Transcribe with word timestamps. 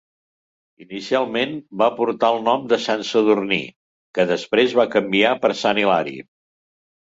Inicialment 0.85 1.53
va 1.81 1.89
portar 1.99 2.31
el 2.37 2.41
nom 2.47 2.65
de 2.73 2.81
Sant 2.87 3.05
Sadurní, 3.11 3.61
que 4.19 4.29
després 4.35 4.77
va 4.83 4.89
canviar 4.99 5.39
per 5.47 5.57
Sant 5.65 5.87
Hilari. 5.87 6.21